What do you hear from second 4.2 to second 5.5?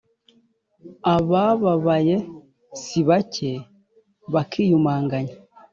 bakiyumanganya